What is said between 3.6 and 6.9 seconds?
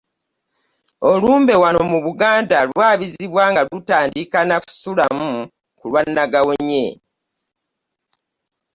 lutandika na kusulwamu ku lwa Nagawonye.